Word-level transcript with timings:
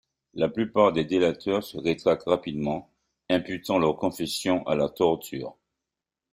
La 0.33 0.49
plupart 0.49 0.93
des 0.93 1.05
délateurs 1.05 1.61
se 1.63 1.77
rétracte 1.77 2.23
rapidement, 2.25 2.89
imputant 3.29 3.77
leur 3.77 3.95
confession 3.97 4.65
à 4.65 4.73
la 4.73 4.89
torture. 4.89 5.55